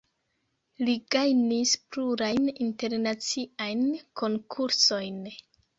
Li 0.87 0.95
gajnis 1.15 1.75
plurajn 1.97 2.49
internaciajn 2.67 3.89
konkursojn. 4.25 5.27